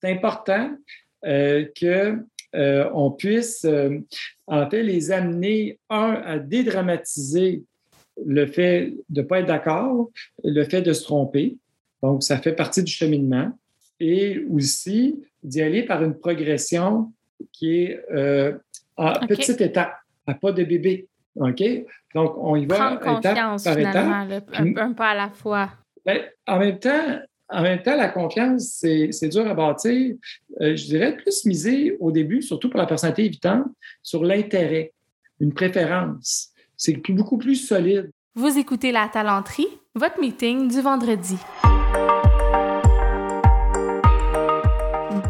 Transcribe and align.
c'est 0.00 0.10
important 0.10 0.70
euh, 1.24 1.66
qu'on 1.78 3.10
puisse 3.12 3.66
en 4.46 4.70
fait 4.70 4.82
les 4.82 5.10
amener, 5.10 5.78
un, 5.88 6.22
à 6.24 6.38
dédramatiser 6.38 7.62
le 8.24 8.46
fait 8.46 8.92
de 9.08 9.22
ne 9.22 9.26
pas 9.26 9.40
être 9.40 9.46
d'accord, 9.46 10.10
le 10.42 10.64
fait 10.64 10.82
de 10.82 10.92
se 10.92 11.04
tromper. 11.04 11.56
Donc, 12.02 12.22
ça 12.22 12.38
fait 12.38 12.52
partie 12.52 12.82
du 12.82 12.92
cheminement. 12.92 13.50
Et 13.98 14.44
aussi 14.50 15.22
d'y 15.42 15.60
aller 15.60 15.82
par 15.82 16.02
une 16.02 16.18
progression 16.18 17.12
qui 17.52 17.82
est 17.82 18.04
en 18.96 19.26
petite 19.26 19.60
étape, 19.60 19.94
à 20.26 20.34
pas 20.34 20.52
de 20.52 20.64
bébé. 20.64 21.08
OK? 21.36 21.62
Donc, 22.14 22.34
on 22.38 22.56
y 22.56 22.66
va 22.66 22.94
étape 22.94 23.62
par 23.62 23.78
étape. 23.78 24.44
un, 24.52 24.92
peu 24.92 25.02
à 25.02 25.14
la 25.14 25.30
fois. 25.30 25.70
Ben, 26.04 26.22
en 26.46 26.58
même 26.58 26.78
temps, 26.78 27.18
en 27.52 27.62
même 27.62 27.82
temps, 27.82 27.96
la 27.96 28.08
confiance, 28.08 28.84
c'est 29.10 29.28
dur 29.28 29.46
à 29.46 29.54
bâtir. 29.54 30.14
Euh, 30.60 30.76
je 30.76 30.84
dirais 30.84 31.16
plus 31.16 31.44
miser 31.44 31.96
au 32.00 32.12
début, 32.12 32.42
surtout 32.42 32.70
pour 32.70 32.78
la 32.78 32.86
personnalité 32.86 33.24
évitante, 33.24 33.66
sur 34.02 34.22
l'intérêt, 34.22 34.92
une 35.40 35.52
préférence. 35.52 36.50
C'est 36.76 36.96
beaucoup 37.10 37.38
plus 37.38 37.56
solide. 37.56 38.10
Vous 38.34 38.56
écoutez 38.56 38.92
La 38.92 39.08
Talenterie, 39.08 39.66
votre 39.94 40.20
meeting 40.20 40.68
du 40.68 40.80
vendredi. 40.80 41.36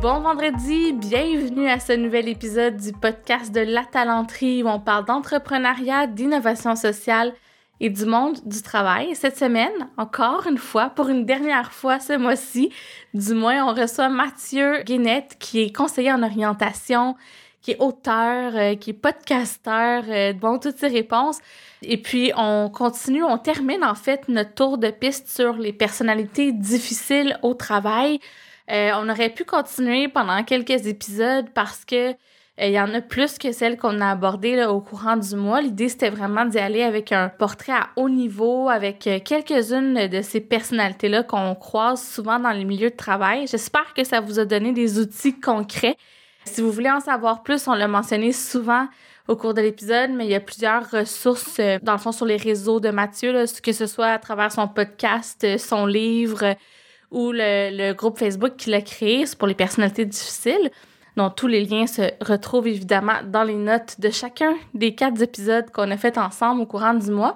Bon 0.02 0.20
vendredi, 0.20 0.92
bienvenue 0.92 1.68
à 1.68 1.78
ce 1.78 1.92
nouvel 1.92 2.28
épisode 2.28 2.76
du 2.76 2.92
podcast 2.92 3.54
de 3.54 3.60
La 3.60 3.84
Talenterie 3.84 4.62
où 4.62 4.66
on 4.66 4.80
parle 4.80 5.04
d'entrepreneuriat, 5.04 6.06
d'innovation 6.06 6.74
sociale 6.76 7.32
et 7.80 7.90
du 7.90 8.04
monde 8.04 8.38
du 8.44 8.62
travail. 8.62 9.14
Cette 9.14 9.38
semaine, 9.38 9.88
encore 9.96 10.46
une 10.46 10.58
fois, 10.58 10.90
pour 10.90 11.08
une 11.08 11.24
dernière 11.24 11.72
fois 11.72 11.98
ce 11.98 12.16
mois-ci, 12.16 12.70
du 13.14 13.34
moins, 13.34 13.66
on 13.66 13.74
reçoit 13.74 14.08
Mathieu 14.08 14.82
Guénette 14.84 15.36
qui 15.38 15.60
est 15.62 15.74
conseiller 15.74 16.12
en 16.12 16.22
orientation, 16.22 17.16
qui 17.62 17.72
est 17.72 17.80
auteur, 17.80 18.52
euh, 18.54 18.74
qui 18.74 18.90
est 18.90 18.94
podcasteur, 18.94 20.04
euh, 20.08 20.32
bon, 20.32 20.58
toutes 20.58 20.78
ses 20.78 20.88
réponses. 20.88 21.38
Et 21.82 21.96
puis, 21.96 22.32
on 22.36 22.70
continue, 22.72 23.24
on 23.24 23.38
termine 23.38 23.84
en 23.84 23.94
fait 23.94 24.28
notre 24.28 24.54
tour 24.54 24.78
de 24.78 24.90
piste 24.90 25.28
sur 25.28 25.54
les 25.54 25.72
personnalités 25.72 26.52
difficiles 26.52 27.38
au 27.42 27.54
travail. 27.54 28.20
Euh, 28.70 28.90
on 28.94 29.08
aurait 29.08 29.30
pu 29.30 29.44
continuer 29.44 30.08
pendant 30.08 30.42
quelques 30.44 30.86
épisodes 30.86 31.48
parce 31.54 31.84
que 31.84 32.14
il 32.68 32.72
y 32.72 32.80
en 32.80 32.92
a 32.92 33.00
plus 33.00 33.38
que 33.38 33.52
celles 33.52 33.78
qu'on 33.78 34.00
a 34.00 34.10
abordées 34.10 34.64
au 34.64 34.80
courant 34.80 35.16
du 35.16 35.34
mois. 35.34 35.62
L'idée, 35.62 35.88
c'était 35.88 36.10
vraiment 36.10 36.44
d'y 36.44 36.58
aller 36.58 36.82
avec 36.82 37.10
un 37.10 37.30
portrait 37.30 37.72
à 37.72 37.88
haut 37.96 38.10
niveau, 38.10 38.68
avec 38.68 39.06
euh, 39.06 39.18
quelques-unes 39.24 40.08
de 40.08 40.20
ces 40.20 40.40
personnalités-là 40.40 41.22
qu'on 41.22 41.54
croise 41.54 42.02
souvent 42.02 42.38
dans 42.38 42.50
les 42.50 42.64
milieux 42.64 42.90
de 42.90 42.96
travail. 42.96 43.46
J'espère 43.46 43.94
que 43.94 44.04
ça 44.04 44.20
vous 44.20 44.38
a 44.38 44.44
donné 44.44 44.72
des 44.72 44.98
outils 44.98 45.40
concrets. 45.40 45.96
Si 46.44 46.60
vous 46.60 46.70
voulez 46.70 46.90
en 46.90 47.00
savoir 47.00 47.42
plus, 47.42 47.66
on 47.66 47.74
l'a 47.74 47.88
mentionné 47.88 48.32
souvent 48.32 48.86
au 49.26 49.36
cours 49.36 49.54
de 49.54 49.62
l'épisode, 49.62 50.10
mais 50.10 50.26
il 50.26 50.30
y 50.30 50.34
a 50.34 50.40
plusieurs 50.40 50.90
ressources, 50.90 51.60
dans 51.82 51.92
le 51.92 51.98
fond, 51.98 52.12
sur 52.12 52.26
les 52.26 52.36
réseaux 52.36 52.80
de 52.80 52.90
Mathieu, 52.90 53.44
que 53.62 53.72
ce 53.72 53.86
soit 53.86 54.08
à 54.08 54.18
travers 54.18 54.50
son 54.50 54.66
podcast, 54.68 55.46
son 55.58 55.86
livre, 55.86 56.56
ou 57.10 57.32
le, 57.32 57.92
groupe 57.92 58.18
Facebook 58.18 58.56
qu'il 58.56 58.74
a 58.74 58.80
créé, 58.80 59.24
pour 59.38 59.48
les 59.48 59.54
personnalités 59.54 60.04
difficiles. 60.04 60.70
Donc, 61.16 61.36
tous 61.36 61.46
les 61.46 61.64
liens 61.64 61.86
se 61.86 62.02
retrouvent 62.24 62.68
évidemment 62.68 63.20
dans 63.24 63.42
les 63.42 63.54
notes 63.54 64.00
de 64.00 64.10
chacun 64.10 64.54
des 64.74 64.94
quatre 64.94 65.20
épisodes 65.22 65.70
qu'on 65.70 65.90
a 65.90 65.96
fait 65.96 66.18
ensemble 66.18 66.62
au 66.62 66.66
courant 66.66 66.94
du 66.94 67.10
mois. 67.10 67.34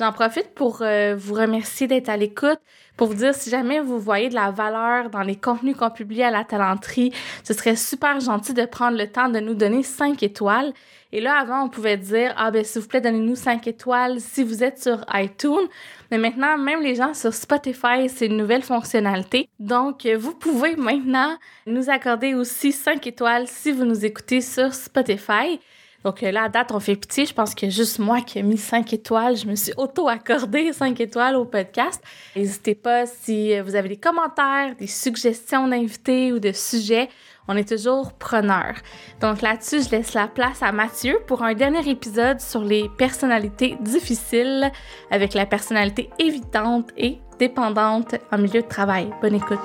J'en 0.00 0.12
profite 0.12 0.54
pour 0.54 0.80
euh, 0.80 1.14
vous 1.14 1.34
remercier 1.34 1.86
d'être 1.86 2.08
à 2.08 2.16
l'écoute, 2.16 2.58
pour 2.96 3.08
vous 3.08 3.14
dire 3.14 3.34
si 3.34 3.50
jamais 3.50 3.80
vous 3.80 3.98
voyez 3.98 4.30
de 4.30 4.34
la 4.34 4.50
valeur 4.50 5.10
dans 5.10 5.20
les 5.20 5.36
contenus 5.36 5.76
qu'on 5.76 5.90
publie 5.90 6.22
à 6.22 6.30
la 6.30 6.42
talenterie, 6.42 7.12
ce 7.44 7.52
serait 7.52 7.76
super 7.76 8.18
gentil 8.18 8.54
de 8.54 8.64
prendre 8.64 8.96
le 8.96 9.06
temps 9.06 9.28
de 9.28 9.40
nous 9.40 9.52
donner 9.52 9.82
cinq 9.82 10.22
étoiles. 10.22 10.72
Et 11.12 11.20
là, 11.20 11.38
avant, 11.38 11.64
on 11.64 11.68
pouvait 11.68 11.98
dire, 11.98 12.32
ah 12.38 12.50
ben 12.50 12.64
s'il 12.64 12.80
vous 12.80 12.88
plaît, 12.88 13.02
donnez-nous 13.02 13.36
cinq 13.36 13.66
étoiles 13.66 14.20
si 14.20 14.42
vous 14.42 14.64
êtes 14.64 14.82
sur 14.82 15.04
iTunes. 15.12 15.68
Mais 16.10 16.16
maintenant, 16.16 16.56
même 16.56 16.80
les 16.80 16.94
gens 16.94 17.12
sur 17.12 17.34
Spotify, 17.34 18.08
c'est 18.08 18.24
une 18.24 18.38
nouvelle 18.38 18.62
fonctionnalité. 18.62 19.50
Donc, 19.58 20.06
vous 20.06 20.32
pouvez 20.32 20.76
maintenant 20.76 21.36
nous 21.66 21.90
accorder 21.90 22.32
aussi 22.32 22.72
cinq 22.72 23.06
étoiles 23.06 23.46
si 23.48 23.70
vous 23.70 23.84
nous 23.84 24.02
écoutez 24.02 24.40
sur 24.40 24.72
Spotify. 24.72 25.60
Donc 26.04 26.22
là, 26.22 26.44
à 26.44 26.48
date, 26.48 26.72
on 26.72 26.80
fait 26.80 26.96
pitié. 26.96 27.26
Je 27.26 27.34
pense 27.34 27.54
que 27.54 27.68
juste 27.68 27.98
moi 27.98 28.20
qui 28.20 28.38
ai 28.38 28.42
mis 28.42 28.56
5 28.56 28.92
étoiles, 28.92 29.36
je 29.36 29.46
me 29.46 29.54
suis 29.54 29.72
auto-accordé 29.76 30.72
5 30.72 30.98
étoiles 31.00 31.36
au 31.36 31.44
podcast. 31.44 32.02
N'hésitez 32.36 32.74
pas 32.74 33.06
si 33.06 33.58
vous 33.60 33.74
avez 33.74 33.90
des 33.90 33.96
commentaires, 33.96 34.74
des 34.78 34.86
suggestions 34.86 35.68
d'invités 35.68 36.32
ou 36.32 36.38
de 36.38 36.52
sujets. 36.52 37.08
On 37.48 37.56
est 37.56 37.68
toujours 37.68 38.12
preneur. 38.12 38.74
Donc 39.20 39.42
là-dessus, 39.42 39.82
je 39.82 39.90
laisse 39.90 40.14
la 40.14 40.28
place 40.28 40.62
à 40.62 40.70
Mathieu 40.72 41.18
pour 41.26 41.42
un 41.42 41.54
dernier 41.54 41.88
épisode 41.88 42.40
sur 42.40 42.62
les 42.62 42.88
personnalités 42.96 43.76
difficiles 43.80 44.70
avec 45.10 45.34
la 45.34 45.46
personnalité 45.46 46.10
évitante 46.18 46.90
et 46.96 47.18
dépendante 47.38 48.14
en 48.30 48.38
milieu 48.38 48.62
de 48.62 48.68
travail. 48.68 49.10
Bonne 49.20 49.34
écoute. 49.34 49.58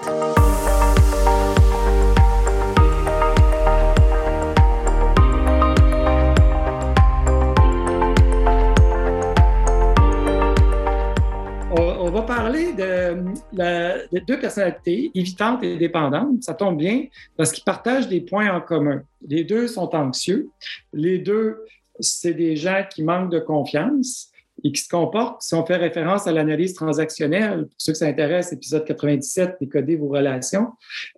Va 12.11 12.21
parler 12.23 12.73
de, 12.73 14.19
deux 14.19 14.39
personnalités, 14.39 15.11
évitantes 15.15 15.63
et 15.63 15.77
dépendantes. 15.77 16.43
Ça 16.43 16.53
tombe 16.53 16.77
bien 16.77 17.05
parce 17.37 17.51
qu'ils 17.51 17.63
partagent 17.63 18.07
des 18.07 18.21
points 18.21 18.53
en 18.53 18.61
commun. 18.61 19.03
Les 19.27 19.43
deux 19.43 19.67
sont 19.67 19.93
anxieux. 19.95 20.49
Les 20.93 21.19
deux, 21.19 21.63
c'est 21.99 22.33
des 22.33 22.55
gens 22.55 22.83
qui 22.89 23.03
manquent 23.03 23.31
de 23.31 23.39
confiance 23.39 24.31
et 24.63 24.71
qui 24.71 24.81
se 24.81 24.89
comportent, 24.89 25.41
si 25.41 25.53
on 25.53 25.65
fait 25.65 25.75
référence 25.75 26.27
à 26.27 26.31
l'analyse 26.31 26.73
transactionnelle, 26.73 27.67
pour 27.67 27.75
ceux 27.77 27.91
que 27.91 27.97
ça 27.97 28.07
intéresse, 28.07 28.53
épisode 28.53 28.85
97, 28.85 29.57
décoder 29.59 29.97
vos 29.97 30.07
relations, 30.07 30.69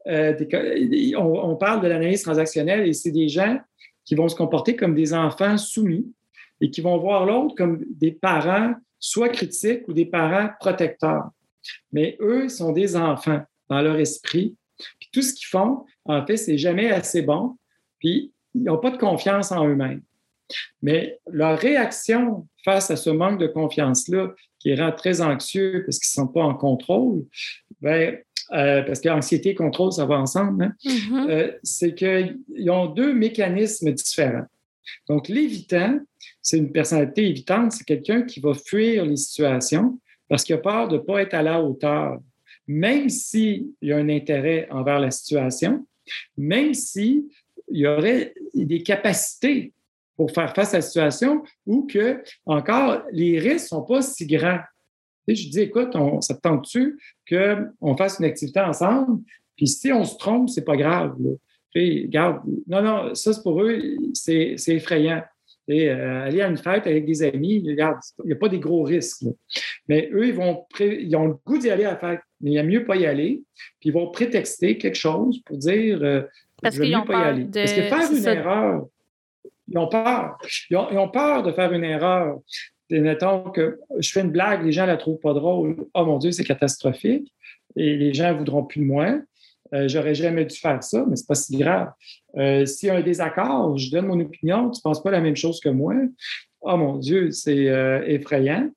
euh, 0.08 0.34
on, 1.18 1.52
on, 1.52 1.56
parle 1.56 1.81
de 1.81 1.88
l'analyse 1.88 2.24
transactionnelle 2.24 2.88
et 2.88 2.94
c'est 2.94 3.12
des 3.12 3.30
gens 3.30 3.59
qui 4.06 4.16
vont 4.16 4.28
se 4.28 4.36
comporter 4.36 4.76
comme 4.76 4.96
des 4.96 5.14
enfants 5.14 5.58
soumis 5.58 6.12
et 6.62 6.72
qui 6.72 6.81
vont 6.81 6.97
voir 6.97 7.26
l'autre 7.26 7.53
comme 7.56 7.84
des 7.90 8.12
parents 8.12 8.74
soit 9.00 9.30
critiques 9.30 9.88
ou 9.88 9.94
des 9.94 10.06
parents 10.06 10.50
protecteurs. 10.59 11.30
Mais 11.91 12.18
eux 12.19 12.50
sont 12.50 12.72
des 12.72 12.96
enfants 12.96 13.41
dans 13.69 13.81
leur 13.81 13.97
esprit. 13.97 14.56
Puis 15.00 15.09
tout 15.12 15.22
ce 15.22 15.34
qu'ils 15.34 15.47
font, 15.47 15.85
en 16.06 16.25
fait, 16.25 16.38
c'est 16.38 16.58
jamais 16.58 16.91
assez 16.91 17.22
bon. 17.22 17.58
Puis 18.00 18.31
ils 18.56 18.63
n'ont 18.63 18.78
pas 18.78 18.91
de 18.91 18.97
confiance 18.97 19.52
en 19.52 19.68
eux-mêmes. 19.68 20.02
Mais 20.81 21.19
leur 21.30 21.59
réaction 21.59 22.47
face 22.63 22.90
à 22.91 22.96
ce 22.96 23.09
manque 23.09 23.40
de 23.40 23.47
confiance-là, 23.47 24.34
qui 24.59 24.75
rend 24.75 24.91
très 24.91 25.22
anxieux 25.22 25.84
parce 25.85 26.00
qu'ils 26.00 26.22
ne 26.22 26.25
sont 26.25 26.31
pas 26.31 26.44
en 26.44 26.53
contrôle, 26.53 27.25
ben, 27.81 28.18
euh, 28.53 28.81
parce 28.84 29.02
qu'anxiété 29.02 29.50
et 29.50 29.56
contrôle, 29.56 29.91
ça 29.91 30.06
va 30.06 30.16
ensemble, 30.16 30.64
hein, 30.64 30.74
mm-hmm. 30.84 31.29
euh, 31.29 31.52
c'est 31.64 31.94
qu'ils 31.94 32.72
ont 32.72 32.88
deux 32.88 33.14
mécanismes 33.14 33.91
différents. 33.91 34.46
Donc, 35.08 35.28
l'évitant, 35.28 36.00
c'est 36.42 36.58
une 36.58 36.72
personnalité 36.72 37.28
évitante, 37.28 37.72
c'est 37.72 37.84
quelqu'un 37.84 38.24
qui 38.24 38.40
va 38.40 38.53
fuir 38.53 39.06
les 39.06 39.18
situations 39.18 40.00
parce 40.30 40.44
qu'il 40.44 40.56
a 40.56 40.59
peur 40.59 40.88
de 40.88 40.98
ne 40.98 41.02
pas 41.02 41.22
être 41.22 41.34
à 41.34 41.42
la 41.42 41.62
hauteur, 41.62 42.20
même 42.68 43.09
s'il 43.09 43.68
y 43.81 43.92
a 43.92 43.97
un 43.97 44.09
intérêt 44.09 44.68
envers 44.70 45.00
la 45.00 45.12
situation, 45.12 45.86
même 46.38 46.74
s'il 46.74 47.26
y 47.70 47.86
aurait 47.88 48.34
des 48.53 48.84
capacités 48.84 49.74
pour 50.16 50.31
faire 50.31 50.53
face 50.53 50.74
à 50.74 50.78
la 50.78 50.81
situation 50.81 51.44
ou 51.66 51.86
que, 51.86 52.22
encore, 52.46 53.03
les 53.12 53.40
risques 53.40 53.66
ne 53.66 53.78
sont 53.78 53.84
pas 53.84 54.02
si 54.02 54.26
grands. 54.26 54.59
je 55.28 55.34
dis, 55.34 55.62
écoute, 55.62 55.96
on, 55.96 56.22
ça 56.22 56.34
te 56.34 56.42
tente-tu 56.42 57.00
qu'on 57.30 57.96
fasse 57.96 58.20
une 58.20 58.26
activité 58.26 58.59
ensemble? 58.59 59.22
Puis 59.56 59.68
si 59.68 59.92
on 59.92 60.03
se 60.03 60.18
trompe, 60.18 60.50
c'est 60.50 60.66
pas 60.66 60.76
grave. 60.76 61.16
Regarde, 61.75 62.41
non, 62.67 62.81
non, 62.81 63.16
ça, 63.16 63.34
c'est 63.34 63.43
pour 63.43 63.61
eux, 63.61 63.79
c'est 64.14 64.55
effrayant. 64.67 65.22
Euh, 65.69 66.23
aller 66.23 66.41
à 66.41 66.47
une 66.47 66.58
fête 66.58 66.87
avec 66.87 67.05
des 67.05 67.23
amis, 67.23 67.61
regarde, 67.67 67.97
il 68.23 68.28
n'y 68.28 68.34
a 68.34 68.37
pas 68.37 68.47
des 68.47 68.59
gros 68.59 68.84
risques. 68.84 69.25
Mais 69.90 70.09
eux, 70.14 70.28
ils, 70.28 70.34
vont 70.34 70.66
ils 70.79 71.14
ont 71.17 71.25
le 71.25 71.34
goût 71.46 71.58
d'y 71.58 71.69
aller 71.69 71.84
à 71.84 71.91
la 71.91 71.97
fête, 71.97 72.22
mais 72.40 72.52
il 72.52 72.53
y 72.53 72.59
a 72.59 72.64
mieux 72.64 72.85
pas 72.85 72.96
y 72.96 73.05
aller. 73.05 73.41
Puis 73.79 73.90
ils 73.90 73.93
vont 73.93 74.09
prétexter 74.09 74.78
quelque 74.78 74.96
chose 74.96 75.41
pour 75.46 75.58
dire 75.58 76.02
euh, 76.03 76.22
Parce 76.61 76.75
je 76.75 76.84
mieux 76.84 77.05
pas 77.05 77.19
y 77.19 77.23
aller. 77.23 77.47
Parce 77.53 77.73
que 77.73 77.81
faire 77.81 78.11
une 78.11 78.25
erreur, 78.25 78.87
ils 79.67 79.78
ont 79.78 79.87
peur. 79.87 80.37
Ils 80.70 80.78
ont, 80.78 81.09
peur 81.09 81.43
de 81.43 81.52
faire 81.52 81.73
une 81.73 81.84
erreur. 81.84 82.37
mettons 82.90 83.52
que 83.52 83.78
je 83.99 84.09
fais 84.09 84.22
une 84.22 84.31
blague, 84.31 84.63
les 84.63 84.72
gens 84.72 84.84
ne 84.84 84.91
la 84.91 84.97
trouvent 84.97 85.20
pas 85.20 85.34
drôle. 85.34 85.75
Oh 85.93 86.05
mon 86.05 86.17
Dieu, 86.17 86.31
c'est 86.31 86.46
catastrophique. 86.46 87.34
Et 87.75 87.97
les 87.97 88.13
gens 88.13 88.31
ne 88.31 88.37
voudront 88.37 88.63
plus 88.63 88.79
de 88.79 88.85
moi. 88.85 89.20
Euh, 89.73 89.87
j'aurais 89.87 90.16
jamais 90.16 90.46
dû 90.46 90.55
faire 90.55 90.84
ça, 90.84 91.05
mais 91.08 91.16
c'est 91.16 91.28
pas 91.28 91.35
si 91.35 91.58
grave. 91.58 91.91
Euh, 92.37 92.66
s'il 92.66 92.87
y 92.87 92.90
a 92.90 92.96
un 92.96 93.02
désaccord, 93.02 93.78
je 93.78 93.91
donne 93.91 94.08
mon 94.08 94.19
opinion, 94.19 94.69
tu 94.69 94.79
ne 94.79 94.81
penses 94.81 95.02
pas 95.02 95.11
la 95.11 95.22
même 95.22 95.35
chose 95.35 95.59
que 95.59 95.69
moi? 95.69 95.96
Oh 96.61 96.78
mon 96.78 96.97
Dieu, 96.97 97.31
c'est 97.31 97.69
euh, 97.69 98.03
effrayant. 98.08 98.69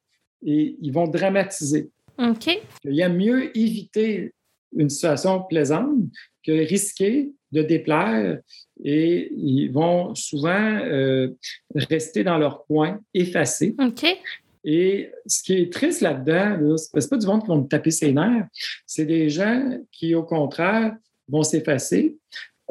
Et 0.45 0.77
ils 0.81 0.93
vont 0.93 1.07
dramatiser. 1.07 1.91
OK. 2.19 2.61
Il 2.85 2.95
y 2.95 3.03
a 3.03 3.09
mieux 3.09 3.57
éviter 3.57 4.33
une 4.77 4.89
situation 4.89 5.43
plaisante 5.43 5.99
que 6.45 6.53
risquer 6.53 7.31
de 7.53 7.63
déplaire 7.63 8.39
et 8.83 9.31
ils 9.37 9.69
vont 9.69 10.15
souvent 10.15 10.81
rester 11.75 12.25
dans 12.25 12.39
leur 12.39 12.65
coin, 12.65 13.01
effacés. 13.13 13.75
OK. 13.79 14.07
Et 14.65 15.11
ce 15.27 15.43
qui 15.43 15.55
est 15.55 15.73
triste 15.73 16.01
là-dedans, 16.03 16.77
c'est 16.77 17.09
pas 17.09 17.17
du 17.17 17.27
monde 17.27 17.43
qui 17.43 17.49
vont 17.49 17.63
me 17.63 17.69
taper 17.69 17.91
ses 17.91 18.13
nerfs, 18.13 18.47
c'est 18.87 19.07
des 19.07 19.31
gens 19.31 19.79
qui, 19.91 20.15
au 20.15 20.23
contraire, 20.23 20.95
vont 21.29 21.43
s'effacer. 21.43 22.19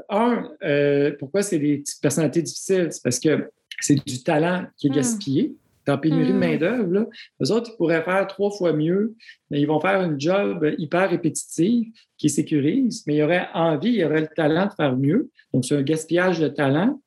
Un, 0.09 0.49
euh, 0.63 1.11
pourquoi 1.17 1.41
c'est 1.41 1.59
des 1.59 1.83
personnalités 2.01 2.41
difficiles? 2.41 2.89
C'est 2.91 3.03
parce 3.03 3.19
que 3.19 3.49
c'est 3.79 3.95
du 3.95 4.23
talent 4.23 4.65
qui 4.77 4.87
est 4.87 4.89
hmm. 4.91 4.93
gaspillé. 4.93 5.55
Dans 5.85 5.97
pénurie 5.97 6.27
de 6.27 6.33
hmm. 6.33 6.37
main-d'œuvre, 6.37 7.09
eux 7.41 7.51
autres, 7.51 7.71
ils 7.73 7.77
pourraient 7.77 8.03
faire 8.03 8.27
trois 8.27 8.51
fois 8.51 8.73
mieux, 8.73 9.15
mais 9.49 9.59
ils 9.59 9.65
vont 9.65 9.79
faire 9.79 9.99
un 9.99 10.19
job 10.19 10.75
hyper 10.77 11.09
répétitif 11.09 11.87
qui 12.15 12.29
sécurise, 12.29 13.03
mais 13.07 13.15
il 13.15 13.17
y 13.17 13.23
aurait 13.23 13.47
envie, 13.55 13.89
il 13.89 13.95
y 13.95 14.03
aurait 14.03 14.21
le 14.21 14.27
talent 14.27 14.67
de 14.67 14.73
faire 14.73 14.95
mieux. 14.95 15.31
Donc, 15.51 15.65
c'est 15.65 15.75
un 15.75 15.81
gaspillage 15.81 16.39
de 16.39 16.47
talent. 16.47 17.01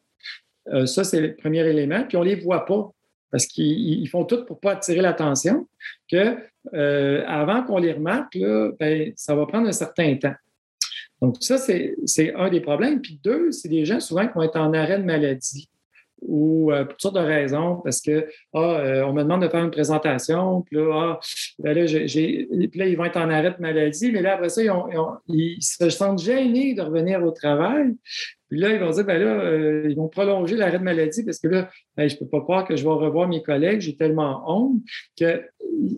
Euh, 0.69 0.87
ça, 0.87 1.05
c'est 1.05 1.20
le 1.20 1.37
premier 1.37 1.61
élément. 1.61 2.05
Puis, 2.08 2.17
on 2.17 2.25
ne 2.25 2.31
les 2.31 2.34
voit 2.34 2.64
pas 2.64 2.90
parce 3.32 3.46
qu'ils 3.46 4.08
font 4.08 4.25
tout 4.25 4.44
pour 4.44 4.56
ne 4.56 4.61
pas 4.61 4.73
attirer 4.73 5.00
l'attention, 5.00 5.67
que 6.08 6.37
euh, 6.75 7.25
avant 7.26 7.64
qu'on 7.64 7.79
les 7.79 7.93
remarque, 7.93 8.38
ben, 8.79 9.12
ça 9.17 9.34
va 9.34 9.46
prendre 9.46 9.67
un 9.67 9.73
certain 9.73 10.14
temps. 10.17 10.34
Donc, 11.20 11.37
ça, 11.40 11.56
c'est 11.56 12.34
un 12.34 12.50
des 12.50 12.61
problèmes. 12.61 13.00
Puis 13.00 13.19
deux, 13.25 13.50
c'est 13.50 13.69
des 13.69 13.84
gens 13.84 14.00
souvent 14.00 14.26
qui 14.29 14.34
vont 14.34 14.43
être 14.43 14.56
en 14.56 14.73
arrêt 14.75 14.99
de 14.99 15.05
maladie 15.05 15.69
ou 16.27 16.73
euh, 16.73 16.85
pour 16.85 16.95
toutes 16.95 17.01
sortes 17.01 17.17
de 17.17 17.21
raisons, 17.21 17.81
parce 17.83 18.01
que 18.01 18.27
ah, 18.55 18.59
euh, 18.59 19.05
on 19.05 19.13
me 19.13 19.23
demande 19.23 19.43
de 19.43 19.49
faire 19.49 19.65
une 19.65 19.71
présentation, 19.71 20.63
puis 20.63 20.77
là, 20.77 20.91
ah, 20.95 21.21
ben 21.59 21.75
là, 21.75 21.85
ils 21.85 22.97
vont 22.97 23.05
être 23.05 23.17
en 23.17 23.31
arrêt 23.31 23.51
de 23.51 23.61
maladie, 23.61 24.13
mais 24.13 24.23
là, 24.23 24.35
après 24.35 24.49
ça, 24.49 24.63
ils, 25.29 25.59
se 25.61 25.91
sentent 25.91 26.21
gênés 26.21 26.75
de 26.75 26.83
revenir 26.83 27.23
au 27.25 27.31
travail. 27.31 27.95
Puis 28.49 28.61
là, 28.61 28.71
ils 28.71 28.81
vont 28.81 28.91
dire, 28.91 29.05
ben 29.05 29.19
là, 29.19 29.41
euh, 29.41 29.87
ils 29.89 29.97
vont 29.97 30.09
prolonger 30.09 30.57
l'arrêt 30.57 30.79
de 30.79 30.85
maladie 30.85 31.25
parce 31.25 31.39
que 31.39 31.49
là, 31.49 31.71
ben, 31.97 32.09
je 32.09 32.15
ne 32.15 32.21
peux 32.21 32.29
pas 32.29 32.41
croire 32.41 32.67
que 32.67 32.77
je 32.77 32.85
vais 32.85 32.91
revoir 32.91 33.29
mes 33.29 33.43
collègues, 33.43 33.81
j'ai 33.81 33.97
tellement 33.97 34.43
honte 34.47 34.83
qu'il 35.17 35.43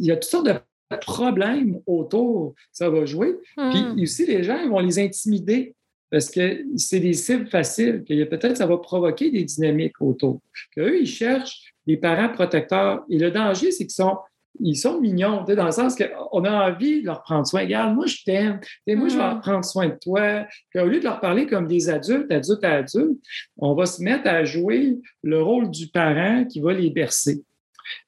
y 0.00 0.10
a 0.10 0.16
toutes 0.16 0.30
sortes 0.30 0.46
de 0.46 0.54
problèmes 1.00 1.80
autour, 1.86 2.54
ça 2.70 2.88
va 2.88 3.04
jouer. 3.04 3.34
Puis 3.56 3.82
hmm. 3.82 4.00
aussi, 4.00 4.26
les 4.26 4.44
gens, 4.44 4.58
ils 4.62 4.70
vont 4.70 4.78
les 4.78 4.98
intimider 4.98 5.74
parce 6.14 6.30
que 6.30 6.64
c'est 6.76 7.00
des 7.00 7.12
cibles 7.12 7.48
faciles, 7.48 8.04
que 8.08 8.22
peut-être 8.22 8.56
ça 8.56 8.66
va 8.66 8.78
provoquer 8.78 9.32
des 9.32 9.42
dynamiques 9.42 10.00
autour. 10.00 10.40
Qu'eux, 10.70 11.00
ils 11.00 11.08
cherchent 11.08 11.74
des 11.88 11.96
parents 11.96 12.28
protecteurs. 12.28 13.02
Et 13.10 13.18
le 13.18 13.32
danger, 13.32 13.72
c'est 13.72 13.82
qu'ils 13.82 13.96
sont, 13.96 14.18
ils 14.60 14.76
sont 14.76 15.00
mignons, 15.00 15.42
dans 15.42 15.64
le 15.64 15.72
sens 15.72 15.96
qu'on 15.96 16.44
a 16.44 16.70
envie 16.70 17.00
de 17.00 17.06
leur 17.06 17.24
prendre 17.24 17.44
soin. 17.48 17.62
Regarde, 17.62 17.96
moi, 17.96 18.06
je 18.06 18.18
t'aime. 18.24 18.60
Moi, 18.86 19.08
je 19.08 19.16
vais 19.16 19.34
mm. 19.34 19.40
prendre 19.40 19.64
soin 19.64 19.88
de 19.88 19.98
toi. 20.00 20.46
au 20.76 20.86
lieu 20.86 21.00
de 21.00 21.04
leur 21.04 21.18
parler 21.18 21.46
comme 21.46 21.66
des 21.66 21.88
adultes, 21.88 22.30
adultes 22.30 22.62
à 22.62 22.74
adultes, 22.74 23.20
on 23.56 23.74
va 23.74 23.84
se 23.84 24.00
mettre 24.00 24.28
à 24.28 24.44
jouer 24.44 24.96
le 25.24 25.42
rôle 25.42 25.68
du 25.68 25.88
parent 25.88 26.44
qui 26.44 26.60
va 26.60 26.74
les 26.74 26.90
bercer. 26.90 27.42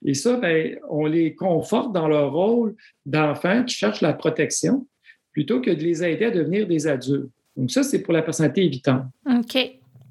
Et 0.04 0.14
ça, 0.14 0.36
ben, 0.36 0.78
on 0.88 1.06
les 1.06 1.34
conforte 1.34 1.92
dans 1.92 2.06
leur 2.06 2.32
rôle 2.32 2.76
d'enfants 3.04 3.64
qui 3.64 3.74
cherchent 3.74 4.00
la 4.00 4.12
protection 4.12 4.86
plutôt 5.32 5.60
que 5.60 5.72
de 5.72 5.82
les 5.82 6.04
aider 6.04 6.26
à 6.26 6.30
devenir 6.30 6.68
des 6.68 6.86
adultes. 6.86 7.32
Donc, 7.56 7.70
ça, 7.70 7.82
c'est 7.82 8.02
pour 8.02 8.12
la 8.12 8.22
personnalité 8.22 8.64
évitante. 8.64 9.04
OK. 9.26 9.56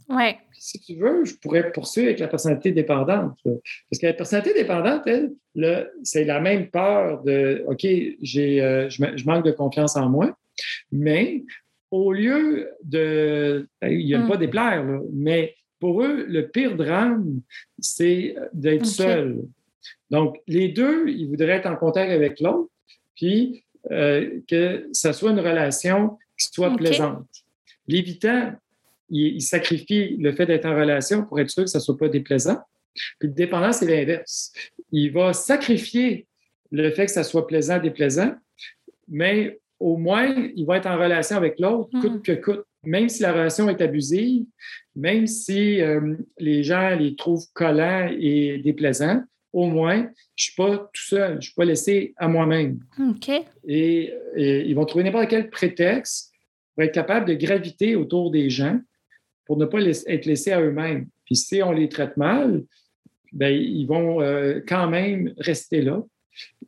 Ouais. 0.09 0.37
Si 0.53 0.79
tu 0.79 0.95
veux, 0.95 1.25
je 1.25 1.35
pourrais 1.35 1.71
poursuivre 1.71 2.07
avec 2.07 2.19
la 2.19 2.27
personnalité 2.27 2.71
dépendante. 2.71 3.37
Parce 3.43 4.01
que 4.01 4.07
la 4.07 4.13
personnalité 4.13 4.53
dépendante, 4.53 5.03
elle, 5.05 5.91
c'est 6.03 6.23
la 6.23 6.39
même 6.39 6.69
peur 6.69 7.23
de 7.23 7.63
OK, 7.67 7.85
j'ai, 8.21 8.61
euh, 8.61 8.89
je, 8.89 9.25
manque 9.25 9.45
de 9.45 9.51
confiance 9.51 9.95
en 9.95 10.09
moi, 10.09 10.35
mais 10.91 11.43
au 11.91 12.11
lieu 12.13 12.69
de. 12.83 13.67
Ben, 13.81 13.89
il 13.89 14.05
n'y 14.05 14.15
a 14.15 14.21
pas 14.21 14.37
déplaire, 14.37 14.83
là, 14.83 14.99
mais 15.13 15.55
pour 15.79 16.01
eux, 16.01 16.25
le 16.27 16.47
pire 16.47 16.75
drame, 16.75 17.41
c'est 17.79 18.35
d'être 18.53 18.85
seul. 18.85 19.43
Donc, 20.09 20.37
les 20.47 20.69
deux, 20.69 21.07
ils 21.09 21.27
voudraient 21.27 21.57
être 21.57 21.67
en 21.67 21.75
contact 21.75 22.11
avec 22.11 22.39
l'autre, 22.39 22.69
puis 23.15 23.65
euh, 23.91 24.39
que 24.47 24.87
ça 24.93 25.13
soit 25.13 25.31
une 25.31 25.39
relation 25.39 26.17
soit 26.37 26.75
plaisante. 26.75 27.25
L'évitant, 27.87 28.53
il, 29.09 29.41
sacrifie 29.41 30.17
le 30.17 30.33
fait 30.33 30.45
d'être 30.45 30.65
en 30.65 30.75
relation 30.75 31.23
pour 31.25 31.39
être 31.39 31.49
sûr 31.49 31.63
que 31.63 31.69
ça 31.69 31.79
ne 31.79 31.83
soit 31.83 31.97
pas 31.97 32.09
déplaisant. 32.09 32.57
Puis 33.19 33.27
le 33.29 33.33
dépendant, 33.33 33.71
c'est 33.71 33.85
l'inverse. 33.85 34.51
Il 34.91 35.11
va 35.11 35.33
sacrifier 35.33 36.27
le 36.71 36.89
fait 36.91 37.05
que 37.05 37.11
ça 37.11 37.23
soit 37.23 37.45
plaisant, 37.45 37.79
déplaisant, 37.79 38.33
mais 39.07 39.59
au 39.79 39.97
moins, 39.97 40.33
il 40.55 40.65
va 40.65 40.77
être 40.77 40.87
en 40.87 40.97
relation 40.97 41.37
avec 41.37 41.59
l'autre, 41.59 41.89
hmm. 41.93 42.01
coûte 42.01 42.23
que 42.23 42.31
coûte. 42.31 42.65
Même 42.83 43.09
si 43.09 43.23
la 43.23 43.33
relation 43.33 43.67
est 43.67 43.81
abusive, 43.81 44.45
même 44.95 45.25
si 45.25 45.81
euh, 45.81 46.15
les 46.37 46.63
gens 46.63 46.95
les 46.95 47.15
trouvent 47.15 47.45
collants 47.53 48.09
et 48.17 48.59
déplaisants, 48.59 49.23
au 49.55 49.67
moins, 49.67 50.01
je 50.01 50.01
ne 50.01 50.09
suis 50.35 50.55
pas 50.55 50.77
tout 50.77 51.01
seul, 51.01 51.31
je 51.31 51.35
ne 51.35 51.41
suis 51.41 51.53
pas 51.53 51.63
laissé 51.63 52.13
à 52.17 52.27
moi-même. 52.27 52.79
OK. 52.99 53.31
Et, 53.65 54.13
ils 54.35 54.73
vont 54.73 54.83
trouver 54.83 55.05
n'importe 55.05 55.29
quel 55.29 55.49
prétexte 55.49 56.33
pour 56.73 56.83
être 56.83 56.93
capable 56.93 57.25
de 57.25 57.35
graviter 57.35 57.95
autour 57.95 58.31
des 58.31 58.49
gens 58.49 58.77
pour 59.45 59.55
ne 59.55 59.65
pas 59.65 59.79
être 59.81 60.25
laissés 60.25 60.51
à 60.51 60.59
eux-mêmes. 60.59 61.07
Puis 61.23 61.37
si 61.37 61.63
on 61.63 61.71
les 61.71 61.87
traite 61.87 62.17
mal, 62.17 62.63
bien, 63.31 63.49
ils 63.49 63.85
vont 63.85 64.21
euh, 64.21 64.59
quand 64.67 64.89
même 64.89 65.33
rester 65.37 65.81
là 65.81 66.03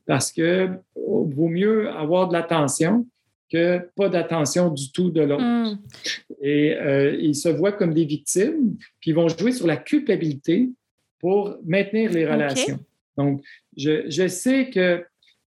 parce 0.05 0.31
que 0.31 0.69
vaut 0.95 1.49
mieux 1.49 1.89
avoir 1.89 2.29
de 2.29 2.33
l'attention 2.33 3.05
que 3.51 3.79
pas 3.97 4.07
d'attention 4.07 4.69
du 4.69 4.93
tout 4.93 5.09
de 5.09 5.21
l'autre. 5.21 5.43
Hmm. 5.43 5.77
Et 6.41 6.73
euh, 6.73 7.17
ils 7.19 7.35
se 7.35 7.49
voient 7.49 7.73
comme 7.73 7.93
des 7.93 8.05
victimes, 8.05 8.77
puis 9.01 9.11
ils 9.11 9.15
vont 9.15 9.27
jouer 9.27 9.51
sur 9.51 9.67
la 9.67 9.75
culpabilité 9.75 10.69
pour 11.19 11.57
maintenir 11.65 12.11
les 12.11 12.25
relations. 12.25 12.79
Donc, 13.17 13.41
je, 13.75 14.27
sais 14.27 14.69
que 14.69 15.03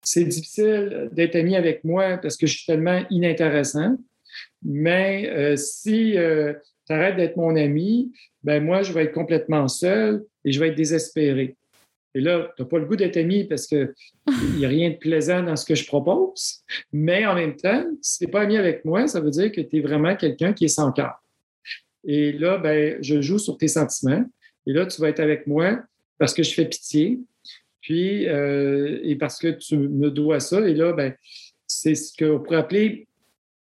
c'est 0.03 0.25
difficile 0.25 1.09
d'être 1.13 1.37
ami 1.37 1.57
avec 1.57 1.83
moi 1.85 2.17
parce 2.19 2.37
que 2.37 2.47
je 2.47 2.57
suis 2.57 2.67
tellement 2.67 3.05
inintéressant, 3.11 3.97
mais 4.63 5.29
euh, 5.31 5.57
si 5.57 6.17
euh, 6.17 6.55
tu 6.87 6.93
arrêtes 6.93 7.17
d'être 7.17 7.37
mon 7.37 7.57
ami, 7.57 8.13
ben 8.43 8.63
moi, 8.63 8.83
je 8.83 8.93
vais 8.93 9.05
être 9.05 9.13
complètement 9.13 9.67
seul 9.67 10.25
et 10.45 10.53
je 10.53 10.61
vais 10.61 10.69
être 10.69 10.77
désespéré. 10.77 11.57
Et 12.15 12.21
là, 12.21 12.51
tu 12.57 12.63
n'as 12.63 12.69
pas 12.69 12.79
le 12.79 12.87
goût 12.87 12.97
d'être 12.97 13.19
ami 13.19 13.45
parce 13.45 13.67
qu'il 13.67 13.93
n'y 14.57 14.65
a 14.65 14.69
rien 14.69 14.91
de 14.91 14.95
plaisant 14.95 15.43
dans 15.43 15.55
ce 15.55 15.67
que 15.67 15.75
je 15.75 15.87
propose. 15.87 16.63
Mais 16.91 17.27
en 17.27 17.35
même 17.35 17.57
temps, 17.57 17.85
si 18.01 18.19
tu 18.19 18.25
n'es 18.25 18.31
pas 18.31 18.41
ami 18.41 18.57
avec 18.57 18.87
moi, 18.87 19.07
ça 19.07 19.21
veut 19.21 19.31
dire 19.31 19.53
que 19.53 19.61
tu 19.61 19.77
es 19.77 19.81
vraiment 19.81 20.17
quelqu'un 20.17 20.55
qui 20.55 20.65
est 20.65 20.69
sans 20.69 20.93
cœur. 20.93 21.23
Et 22.05 22.33
là, 22.33 22.57
ben, 22.57 22.97
je 23.03 23.21
joue 23.21 23.39
sur 23.39 23.59
tes 23.59 23.69
sentiments. 23.69 24.25
Et 24.67 24.73
là, 24.73 24.87
tu 24.87 25.01
vas 25.01 25.09
être 25.09 25.21
avec 25.21 25.47
moi 25.47 25.81
parce 26.19 26.35
que 26.35 26.43
je 26.43 26.53
fais 26.55 26.65
pitié, 26.65 27.21
puis 27.81 28.27
euh, 28.27 28.99
et 29.03 29.17
parce 29.17 29.39
que 29.39 29.49
tu 29.49 29.77
me 29.77 30.11
dois 30.11 30.41
ça. 30.41 30.67
Et 30.67 30.75
là, 30.75 30.93
ben, 30.93 31.15
c'est 31.67 31.95
ce 31.95 32.13
qu'on 32.17 32.41
pourrait 32.41 32.59
appeler, 32.59 33.07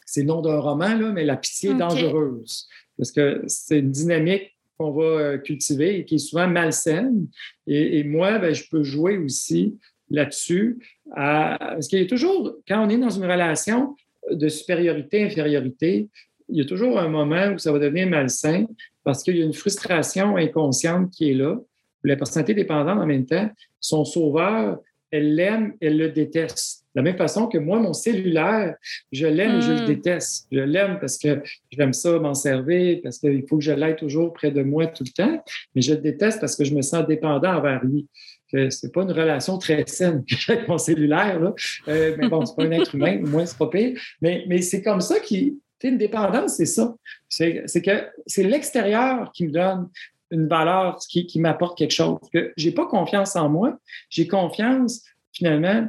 c'est 0.05 0.21
le 0.21 0.27
nom 0.27 0.41
d'un 0.41 0.59
roman, 0.59 0.95
là, 0.95 1.11
mais 1.11 1.25
la 1.25 1.37
pitié 1.37 1.73
dangereuse. 1.73 2.67
Parce 2.97 3.11
que 3.11 3.41
c'est 3.47 3.79
une 3.79 3.91
dynamique 3.91 4.55
qu'on 4.77 4.91
va 4.91 5.03
euh, 5.03 5.37
cultiver 5.37 5.99
et 5.99 6.05
qui 6.05 6.15
est 6.15 6.19
souvent 6.19 6.47
malsaine. 6.47 7.27
Et, 7.67 8.03
moi, 8.03 8.39
ben, 8.39 8.53
je 8.53 8.63
peux 8.69 8.83
jouer 8.83 9.17
aussi 9.17 9.77
là-dessus. 10.09 10.79
Parce 11.15 11.87
qu'il 11.87 11.99
y 11.99 12.03
a 12.03 12.07
toujours, 12.07 12.55
quand 12.67 12.85
on 12.85 12.89
est 12.89 12.97
dans 12.97 13.09
une 13.09 13.25
relation 13.25 13.95
de 14.31 14.47
supériorité-infériorité, 14.47 16.09
il 16.49 16.57
y 16.57 16.61
a 16.61 16.65
toujours 16.65 16.99
un 16.99 17.09
moment 17.09 17.53
où 17.53 17.57
ça 17.57 17.71
va 17.71 17.79
devenir 17.79 18.07
malsain 18.07 18.65
parce 19.03 19.23
qu'il 19.23 19.37
y 19.37 19.41
a 19.41 19.45
une 19.45 19.53
frustration 19.53 20.37
inconsciente 20.37 21.11
qui 21.11 21.31
est 21.31 21.33
là. 21.33 21.57
La 22.03 22.15
personnalité 22.15 22.53
dépendante, 22.53 22.99
en 22.99 23.05
même 23.05 23.25
temps, 23.25 23.49
son 23.79 24.03
sauveur, 24.05 24.79
elle 25.11 25.35
l'aime, 25.35 25.73
elle 25.79 25.97
le 25.97 26.09
déteste. 26.09 26.85
De 26.95 26.99
la 26.99 27.03
même 27.03 27.17
façon 27.17 27.47
que 27.47 27.57
moi, 27.57 27.79
mon 27.79 27.93
cellulaire, 27.93 28.75
je 29.11 29.27
l'aime 29.27 29.57
et 29.57 29.61
je 29.61 29.71
le 29.71 29.81
hmm. 29.81 29.85
déteste. 29.85 30.47
Je 30.51 30.59
l'aime 30.59 30.97
parce 30.99 31.17
que 31.17 31.41
j'aime 31.71 31.93
ça 31.93 32.19
m'en 32.19 32.33
servir, 32.33 32.99
parce 33.03 33.19
qu'il 33.19 33.43
faut 33.47 33.57
que 33.57 33.63
je 33.63 33.71
l'aille 33.71 33.95
toujours 33.95 34.33
près 34.33 34.51
de 34.51 34.63
moi 34.63 34.87
tout 34.87 35.03
le 35.03 35.11
temps, 35.11 35.43
mais 35.75 35.81
je 35.81 35.93
le 35.93 36.01
déteste 36.01 36.39
parce 36.39 36.55
que 36.55 36.63
je 36.63 36.73
me 36.73 36.81
sens 36.81 37.05
dépendant 37.07 37.55
envers 37.55 37.83
lui. 37.83 38.07
Ce 38.51 38.85
n'est 38.85 38.91
pas 38.91 39.01
une 39.01 39.11
relation 39.11 39.57
très 39.57 39.83
saine 39.87 40.23
avec 40.47 40.67
mon 40.67 40.77
cellulaire, 40.77 41.39
là. 41.39 41.53
Euh, 41.87 42.15
mais 42.17 42.27
bon, 42.27 42.45
c'est 42.45 42.55
pas 42.55 42.63
un 42.63 42.71
être 42.71 42.93
humain, 42.93 43.19
au 43.23 43.27
moins 43.27 43.45
c'est 43.45 43.57
pas 43.57 43.67
pire. 43.67 43.99
Mais, 44.21 44.45
mais 44.47 44.61
c'est 44.61 44.81
comme 44.81 45.01
ça 45.01 45.19
qui, 45.19 45.59
une 45.89 45.97
dépendance, 45.97 46.55
c'est 46.55 46.65
ça. 46.65 46.93
C'est 47.29 47.81
que 47.81 48.07
c'est 48.25 48.43
l'extérieur 48.43 49.31
qui 49.31 49.47
me 49.47 49.51
donne 49.51 49.89
une 50.31 50.47
valeur, 50.47 50.97
qui, 51.09 51.25
qui 51.27 51.39
m'apporte 51.39 51.77
quelque 51.77 51.93
chose. 51.93 52.17
Que 52.33 52.53
j'ai 52.57 52.71
pas 52.71 52.85
confiance 52.85 53.35
en 53.35 53.49
moi, 53.49 53.77
j'ai 54.09 54.27
confiance 54.27 55.03
finalement 55.31 55.87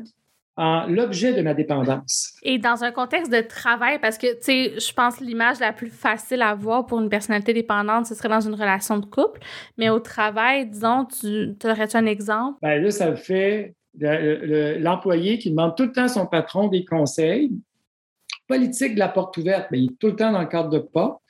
en 0.57 0.87
l'objet 0.87 1.33
de 1.33 1.43
ma 1.43 1.53
dépendance. 1.53 2.35
Et 2.43 2.59
dans 2.59 2.85
un 2.85 2.93
contexte 2.93 3.33
de 3.33 3.41
travail, 3.41 3.99
parce 4.01 4.19
que, 4.19 4.35
tu 4.35 4.43
sais, 4.43 4.79
je 4.79 4.93
pense 4.93 5.17
que 5.17 5.25
l'image 5.25 5.59
la 5.59 5.73
plus 5.73 5.91
facile 5.91 6.43
à 6.43 6.55
voir 6.55 6.87
pour 6.87 7.01
une 7.01 7.09
personnalité 7.09 7.53
dépendante, 7.53 8.07
ce 8.07 8.15
serait 8.15 8.29
dans 8.29 8.41
une 8.41 8.55
relation 8.55 8.99
de 8.99 9.07
couple. 9.07 9.41
Mais 9.79 9.91
au 9.91 9.99
travail, 9.99 10.67
disons, 10.67 11.07
tu 11.07 11.57
aurais-tu 11.65 11.97
un 11.97 12.07
exemple? 12.07 12.59
Bien 12.63 12.79
là, 12.79 12.91
ça 12.91 13.17
fait 13.17 13.75
l'employé 13.99 15.39
qui 15.39 15.51
demande 15.51 15.77
tout 15.77 15.85
le 15.85 15.93
temps 15.93 16.05
à 16.05 16.09
son 16.09 16.27
patron 16.27 16.69
des 16.69 16.85
conseils 16.85 17.51
politique 18.47 18.95
de 18.95 18.99
la 18.99 19.09
porte 19.09 19.37
ouverte, 19.37 19.69
mais 19.71 19.81
il 19.81 19.85
est 19.87 19.99
tout 19.99 20.09
le 20.09 20.17
temps 20.17 20.33
dans 20.33 20.41
le 20.41 20.47
cadre 20.47 20.71
de 20.71 20.79
pas. 20.79 21.21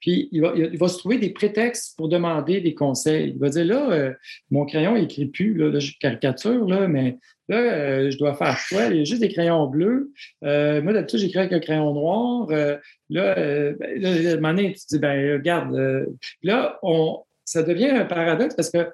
Puis 0.00 0.28
il 0.30 0.40
va, 0.40 0.88
se 0.88 0.98
trouver 0.98 1.18
des 1.18 1.30
prétextes 1.30 1.96
pour 1.96 2.08
demander 2.08 2.60
des 2.60 2.74
conseils. 2.74 3.30
Il 3.30 3.38
va 3.38 3.48
dire 3.48 3.64
là, 3.64 3.90
euh, 3.90 4.12
mon 4.50 4.64
crayon 4.64 4.94
n'écrit 4.94 5.26
plus, 5.26 5.54
là, 5.54 5.76
je 5.78 5.92
caricature, 5.98 6.64
là, 6.68 6.86
mais 6.86 7.18
là, 7.48 7.56
euh, 7.56 8.10
je 8.10 8.18
dois 8.18 8.34
faire 8.34 8.56
quoi? 8.68 8.84
Il 8.86 8.98
y 8.98 9.00
a 9.00 9.04
juste 9.04 9.20
des 9.20 9.30
crayons 9.30 9.66
bleus. 9.66 10.12
Euh, 10.44 10.80
moi, 10.80 10.92
d'habitude, 10.92 11.20
j'écris 11.20 11.40
avec 11.40 11.52
un 11.52 11.60
crayon 11.60 11.92
noir. 11.92 12.46
là, 12.48 12.80
ben, 13.08 13.76
là, 13.96 14.10
à 14.10 14.34
un 14.34 14.40
moment 14.40 14.54
tu 14.56 14.86
dis, 14.88 14.98
ben, 15.00 15.32
regarde, 15.32 15.74
là, 16.42 16.78
on, 16.82 17.24
ça 17.44 17.62
devient 17.62 17.90
un 17.90 18.04
paradoxe 18.04 18.54
parce 18.54 18.70
que 18.70 18.86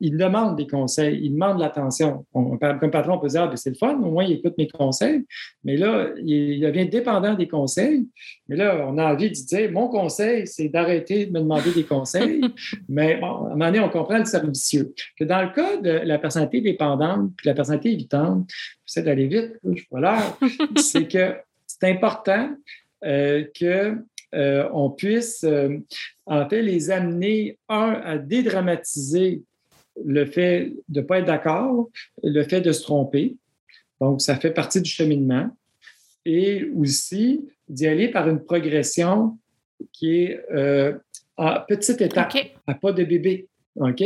il 0.00 0.16
demande 0.16 0.56
des 0.56 0.66
conseils, 0.66 1.18
il 1.22 1.32
demande 1.32 1.58
l'attention. 1.58 2.26
Comme 2.32 2.90
patron, 2.90 3.14
on 3.14 3.18
peut 3.18 3.28
dire, 3.28 3.42
ah, 3.42 3.46
ben, 3.46 3.56
c'est 3.56 3.70
le 3.70 3.76
fun, 3.76 3.94
au 3.94 4.10
moins 4.10 4.24
il 4.24 4.32
écoute 4.32 4.54
mes 4.58 4.68
conseils. 4.68 5.24
Mais 5.64 5.76
là, 5.76 6.08
il 6.18 6.60
devient 6.60 6.88
dépendant 6.88 7.34
des 7.34 7.48
conseils. 7.48 8.06
Mais 8.48 8.56
là, 8.56 8.86
on 8.88 8.98
a 8.98 9.12
envie 9.12 9.30
de 9.30 9.34
dire, 9.34 9.72
mon 9.72 9.88
conseil, 9.88 10.46
c'est 10.46 10.68
d'arrêter 10.68 11.26
de 11.26 11.32
me 11.32 11.40
demander 11.40 11.72
des 11.72 11.84
conseils. 11.84 12.42
Mais 12.88 13.16
bon, 13.16 13.26
à 13.26 13.46
un 13.46 13.48
moment 13.50 13.66
donné, 13.66 13.80
on 13.80 13.88
comprend 13.88 14.18
le 14.18 14.24
servicieux. 14.26 14.92
Que 15.18 15.24
dans 15.24 15.42
le 15.42 15.50
cas 15.50 15.78
de 15.78 15.90
la 15.90 16.18
personnalité 16.18 16.60
dépendante 16.60 17.30
puis 17.36 17.48
la 17.48 17.54
personnalité 17.54 17.92
évitante, 17.92 18.48
j'essaie 18.84 19.02
d'aller 19.02 19.26
vite, 19.26 19.52
je 19.64 19.82
c'est 20.82 21.08
que 21.08 21.34
c'est 21.66 21.90
important 21.90 22.50
euh, 23.04 23.44
que 23.58 23.96
euh, 24.36 24.68
on 24.72 24.90
puisse 24.90 25.44
euh, 25.44 25.78
en 26.26 26.48
fait 26.48 26.62
les 26.62 26.90
amener, 26.90 27.58
un, 27.68 28.00
à 28.04 28.18
dédramatiser 28.18 29.42
le 30.04 30.26
fait 30.26 30.72
de 30.88 31.00
ne 31.00 31.06
pas 31.06 31.20
être 31.20 31.26
d'accord, 31.26 31.88
le 32.22 32.42
fait 32.42 32.60
de 32.60 32.72
se 32.72 32.82
tromper. 32.82 33.36
Donc, 34.00 34.20
ça 34.20 34.36
fait 34.36 34.50
partie 34.50 34.82
du 34.82 34.90
cheminement. 34.90 35.48
Et 36.26 36.68
aussi 36.76 37.48
d'y 37.68 37.86
aller 37.86 38.08
par 38.08 38.28
une 38.28 38.42
progression 38.44 39.38
qui 39.92 40.24
est 40.24 40.40
euh, 40.52 40.94
à 41.36 41.64
petite 41.66 42.00
étape, 42.00 42.32
à 42.66 42.74
pas 42.74 42.92
de 42.92 43.04
bébé. 43.04 43.48
OK? 43.76 44.02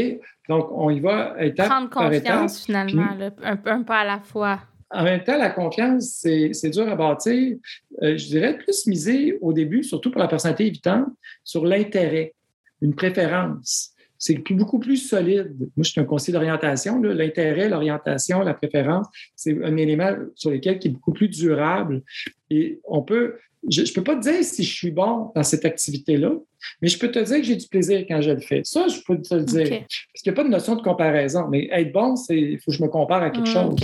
Donc, 0.48 0.68
on 0.72 0.90
y 0.90 1.00
va 1.00 1.34
étape 1.42 1.68
Prendre 1.68 1.90
confiance, 1.90 2.64
finalement, 2.66 3.08
un, 3.42 3.58
un 3.64 3.82
pas 3.82 4.00
à 4.00 4.04
la 4.04 4.20
fois 4.20 4.60
en 4.92 5.04
même 5.04 5.22
temps, 5.22 5.38
la 5.38 5.50
confiance, 5.50 6.26
c'est 6.52 6.70
dur 6.70 6.88
à 6.88 6.96
bâtir. 6.96 7.56
Euh, 8.02 8.16
je 8.16 8.26
dirais 8.26 8.58
plus 8.58 8.86
miser 8.86 9.38
au 9.40 9.52
début, 9.52 9.84
surtout 9.84 10.10
pour 10.10 10.20
la 10.20 10.28
personnalité 10.28 10.66
évitante, 10.66 11.06
sur 11.44 11.64
l'intérêt, 11.64 12.34
une 12.82 12.94
préférence. 12.94 13.94
C'est 14.18 14.36
beaucoup 14.50 14.78
plus 14.78 14.96
solide. 14.98 15.56
Moi, 15.58 15.84
je 15.84 15.90
suis 15.90 16.00
un 16.00 16.04
conseiller 16.04 16.34
d'orientation. 16.34 17.00
L'intérêt, 17.00 17.70
l'orientation, 17.70 18.40
la 18.40 18.52
préférence, 18.52 19.06
c'est 19.34 19.56
un 19.64 19.76
élément 19.78 20.14
sur 20.34 20.50
lequel 20.50 20.78
qui 20.78 20.88
est 20.88 20.90
beaucoup 20.90 21.12
plus 21.12 21.28
durable. 21.28 22.02
Et 22.50 22.80
on 22.84 23.02
peut, 23.02 23.36
je 23.68 23.82
ne 23.82 23.94
peux 23.94 24.02
pas 24.02 24.16
te 24.16 24.22
dire 24.22 24.42
si 24.42 24.62
je 24.62 24.72
suis 24.72 24.90
bon 24.90 25.32
dans 25.34 25.42
cette 25.42 25.64
activité-là, 25.64 26.32
mais 26.80 26.88
je 26.88 26.98
peux 26.98 27.10
te 27.10 27.18
dire 27.18 27.36
que 27.36 27.42
j'ai 27.42 27.56
du 27.56 27.68
plaisir 27.68 28.04
quand 28.08 28.20
je 28.20 28.30
le 28.30 28.40
fais. 28.40 28.62
Ça, 28.64 28.88
je 28.88 29.00
peux 29.06 29.20
te 29.20 29.34
le 29.34 29.44
dire. 29.44 29.68
Parce 29.68 30.22
qu'il 30.22 30.32
n'y 30.32 30.34
a 30.34 30.36
pas 30.36 30.44
de 30.44 30.48
notion 30.48 30.76
de 30.76 30.82
comparaison. 30.82 31.46
Mais 31.48 31.68
être 31.70 31.92
bon, 31.92 32.16
c'est 32.16 32.38
il 32.38 32.58
faut 32.58 32.70
que 32.70 32.76
je 32.76 32.82
me 32.82 32.88
compare 32.88 33.22
à 33.22 33.30
quelque 33.30 33.48
mm, 33.48 33.52
chose. 33.52 33.76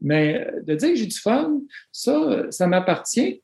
Mais 0.00 0.40
euh, 0.40 0.62
de 0.62 0.74
dire 0.74 0.90
que 0.90 0.96
j'ai 0.96 1.06
du 1.06 1.18
fun, 1.18 1.60
ça, 1.90 2.46
ça 2.50 2.66
m'appartient. 2.66 3.42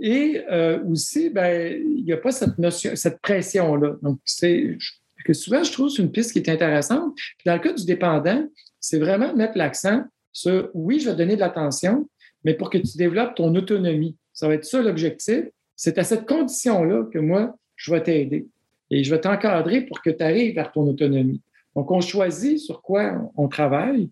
Et 0.00 0.42
euh, 0.50 0.82
aussi, 0.84 1.30
ben, 1.30 1.80
il 1.80 2.04
n'y 2.04 2.12
a 2.12 2.16
pas 2.16 2.32
cette 2.32 2.58
notion, 2.58 2.96
cette 2.96 3.20
pression-là. 3.20 3.96
Donc, 4.02 4.18
c'est 4.24 4.76
que 5.24 5.32
souvent, 5.32 5.62
je 5.62 5.72
trouve 5.72 5.88
c'est 5.88 6.02
une 6.02 6.10
piste 6.10 6.32
qui 6.32 6.38
est 6.38 6.48
intéressante. 6.48 7.14
Puis 7.14 7.44
dans 7.46 7.54
le 7.54 7.60
cas 7.60 7.72
du 7.72 7.84
dépendant, 7.84 8.46
c'est 8.80 8.98
vraiment 8.98 9.34
mettre 9.34 9.56
l'accent 9.56 10.04
sur 10.32 10.70
oui, 10.74 10.98
je 10.98 11.10
vais 11.10 11.16
donner 11.16 11.36
de 11.36 11.40
l'attention, 11.40 12.08
mais 12.44 12.54
pour 12.54 12.70
que 12.70 12.78
tu 12.78 12.96
développes 12.96 13.34
ton 13.36 13.54
autonomie. 13.54 14.16
Ça 14.32 14.48
va 14.48 14.54
être 14.54 14.64
ça 14.64 14.82
l'objectif. 14.82 15.44
C'est 15.76 15.98
à 15.98 16.04
cette 16.04 16.26
condition-là 16.26 17.04
que 17.12 17.18
moi, 17.18 17.56
je 17.76 17.92
vais 17.92 18.02
t'aider. 18.02 18.46
Et 18.90 19.04
je 19.04 19.14
vais 19.14 19.20
t'encadrer 19.20 19.82
pour 19.82 20.02
que 20.02 20.10
tu 20.10 20.22
arrives 20.22 20.54
vers 20.54 20.70
ton 20.70 20.86
autonomie. 20.86 21.40
Donc, 21.74 21.90
on 21.90 22.00
choisit 22.00 22.58
sur 22.58 22.82
quoi 22.82 23.32
on 23.36 23.48
travaille. 23.48 24.10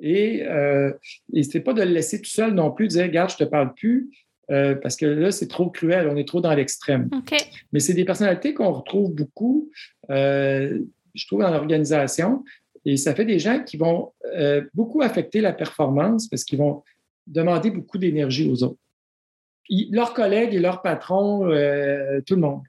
Et, 0.00 0.42
euh, 0.42 0.92
et 1.32 1.42
ce 1.42 1.56
n'est 1.56 1.64
pas 1.64 1.72
de 1.72 1.82
le 1.82 1.90
laisser 1.90 2.20
tout 2.20 2.30
seul 2.30 2.54
non 2.54 2.70
plus, 2.70 2.88
dire, 2.88 3.04
regarde, 3.04 3.30
je 3.30 3.36
ne 3.40 3.46
te 3.46 3.50
parle 3.50 3.74
plus, 3.74 4.10
euh, 4.50 4.74
parce 4.74 4.96
que 4.96 5.06
là, 5.06 5.30
c'est 5.30 5.48
trop 5.48 5.70
cruel, 5.70 6.08
on 6.10 6.16
est 6.16 6.26
trop 6.26 6.40
dans 6.40 6.54
l'extrême. 6.54 7.08
Mais 7.72 7.80
c'est 7.80 7.94
des 7.94 8.04
personnalités 8.04 8.54
qu'on 8.54 8.72
retrouve 8.72 9.14
beaucoup, 9.14 9.70
euh, 10.10 10.78
je 11.14 11.26
trouve, 11.26 11.40
dans 11.40 11.50
l'organisation. 11.50 12.44
Et 12.84 12.96
ça 12.96 13.14
fait 13.14 13.24
des 13.24 13.38
gens 13.38 13.62
qui 13.64 13.76
vont 13.76 14.12
beaucoup 14.72 15.02
affecter 15.02 15.40
la 15.40 15.52
performance 15.52 16.28
parce 16.28 16.44
qu'ils 16.44 16.58
vont 16.58 16.84
demander 17.26 17.70
beaucoup 17.70 17.98
d'énergie 17.98 18.48
aux 18.48 18.62
autres. 18.62 18.78
Leurs 19.68 20.14
collègues 20.14 20.54
et 20.54 20.58
leurs 20.58 20.82
patrons, 20.82 21.40
tout 22.26 22.34
le 22.34 22.40
monde. 22.40 22.62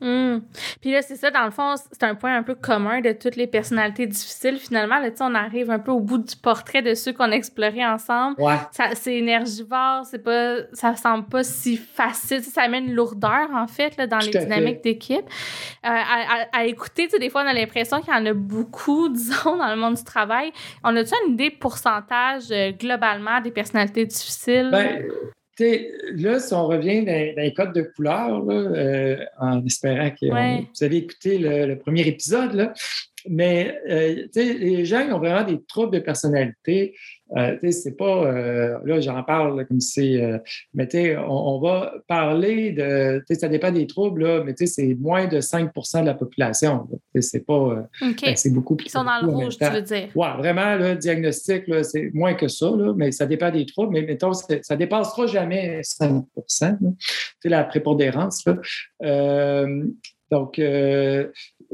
Hmm. 0.00 0.38
Puis 0.80 0.90
là, 0.90 1.02
c'est 1.02 1.14
ça, 1.14 1.30
dans 1.30 1.44
le 1.44 1.52
fond, 1.52 1.74
c'est 1.92 2.02
un 2.02 2.16
point 2.16 2.36
un 2.36 2.42
peu 2.42 2.56
commun 2.56 3.00
de 3.00 3.12
toutes 3.12 3.36
les 3.36 3.46
personnalités 3.46 4.06
difficiles. 4.06 4.56
Finalement, 4.58 4.98
là, 4.98 5.10
on 5.20 5.34
arrive 5.34 5.70
un 5.70 5.78
peu 5.78 5.92
au 5.92 6.00
bout 6.00 6.18
du 6.18 6.36
portrait 6.36 6.82
de 6.82 6.94
ceux 6.94 7.12
qu'on 7.12 7.30
a 7.30 7.34
explorés 7.34 7.86
ensemble. 7.86 8.40
Ouais. 8.40 8.56
C'est 8.94 9.16
énergivore, 9.16 10.04
c'est 10.04 10.22
pas, 10.22 10.56
ça 10.72 10.96
semble 10.96 11.26
pas 11.26 11.44
si 11.44 11.76
facile. 11.76 12.42
Ça 12.42 12.62
amène 12.62 12.86
une 12.86 12.94
lourdeur, 12.94 13.50
en 13.54 13.68
fait, 13.68 13.96
là, 13.96 14.06
dans 14.08 14.18
les 14.18 14.30
dynamiques 14.30 14.82
d'équipe. 14.82 15.24
Euh, 15.86 15.88
à, 16.52 16.64
écouter, 16.64 17.06
des 17.06 17.30
fois, 17.30 17.42
on 17.44 17.48
a 17.48 17.54
l'impression 17.54 18.00
qu'il 18.00 18.12
y 18.12 18.16
en 18.16 18.26
a 18.26 18.32
beaucoup, 18.32 19.08
disons, 19.10 19.56
dans 19.56 19.70
le 19.70 19.76
monde 19.76 19.94
du 19.94 20.04
travail. 20.04 20.52
On 20.82 20.96
a-tu 20.96 21.14
une 21.26 21.34
idée 21.34 21.50
pourcentage 21.50 22.50
euh, 22.50 22.72
globalement 22.72 23.40
des 23.40 23.52
personnalités 23.52 24.06
difficiles? 24.06 24.70
Ben, 24.72 25.04
là, 25.58 26.40
si 26.40 26.54
on 26.54 26.66
revient 26.66 27.04
dans, 27.04 27.34
les 27.36 27.52
codes 27.54 27.74
de 27.74 27.82
couleur, 27.82 28.44
euh, 28.48 29.16
en 29.38 29.64
espérant 29.64 30.10
que 30.10 30.26
vous 30.26 30.84
avez 30.84 30.96
écouté 30.96 31.38
le, 31.38 31.76
premier 31.76 32.06
épisode, 32.06 32.54
là, 32.54 32.72
mais 33.28 33.78
euh, 33.88 34.26
les 34.34 34.84
gens 34.84 35.06
ont 35.12 35.18
vraiment 35.18 35.44
des 35.44 35.62
troubles 35.64 35.92
de 35.92 35.98
personnalité. 35.98 36.94
Euh, 37.36 37.56
c'est 37.70 37.96
pas, 37.96 38.26
euh, 38.26 38.78
là 38.84 39.00
j'en 39.00 39.22
parle 39.22 39.66
comme 39.66 39.80
si 39.80 40.18
c'est, 40.18 40.42
mais 40.74 41.16
on, 41.16 41.54
on, 41.54 41.60
va 41.60 41.94
parler 42.06 42.72
de, 42.72 43.22
ça 43.32 43.48
dépend 43.48 43.70
des 43.70 43.86
troubles, 43.86 44.24
là, 44.24 44.44
mais 44.44 44.54
c'est 44.66 44.94
moins 44.94 45.26
de 45.26 45.40
5% 45.40 46.00
de 46.02 46.06
la 46.06 46.14
population. 46.14 46.86
C'est 47.20 47.46
pas, 47.46 47.88
ben, 48.00 48.36
c'est 48.36 48.52
beaucoup 48.52 48.76
plus. 48.76 48.88
Ils 48.88 48.90
sont 48.90 49.04
dans 49.04 49.20
le 49.22 49.28
rouge, 49.28 49.56
tu 49.56 49.64
veux 49.64 49.80
dire. 49.80 50.08
Oui, 50.14 50.28
vraiment, 50.36 50.76
le 50.76 50.94
diagnostic, 50.96 51.64
c'est 51.84 52.10
moins 52.12 52.34
que 52.34 52.48
ça, 52.48 52.70
là, 52.76 52.92
mais 52.94 53.12
ça 53.12 53.24
dépend 53.24 53.50
des 53.50 53.64
troubles, 53.64 53.92
mais 53.92 54.02
mettons, 54.02 54.32
ça 54.34 54.76
dépassera 54.76 55.26
jamais 55.26 55.80
5 55.82 56.24
C'est 56.46 57.48
la 57.48 57.64
prépondérance. 57.64 58.44
Là. 58.46 59.64
donc, 60.30 60.60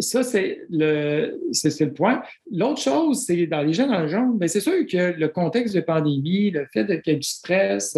ça, 0.01 0.23
c'est 0.23 0.63
le, 0.71 1.41
c'est, 1.53 1.81
le 1.81 1.93
point. 1.93 2.23
L'autre 2.51 2.81
chose, 2.81 3.25
c'est 3.25 3.47
dans 3.47 3.63
les 3.63 3.73
jeunes 3.73 3.91
dans 3.91 4.03
le 4.03 4.39
bien, 4.39 4.49
c'est 4.49 4.61
sûr 4.61 4.87
que 4.87 5.19
le 5.19 5.29
contexte 5.29 5.75
de 5.75 5.81
pandémie, 5.81 6.51
le 6.51 6.67
fait 6.73 6.87
qu'il 7.03 7.13
y 7.13 7.17
ait 7.17 7.19
du 7.19 7.29
stress, 7.29 7.97